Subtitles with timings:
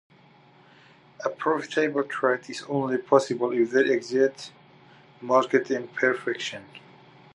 [1.23, 4.51] A profitable trade is only possible if there exist
[5.21, 6.65] market imperfections.